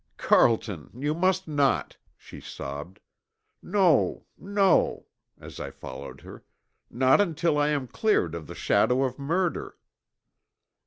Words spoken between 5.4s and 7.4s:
I followed her, "not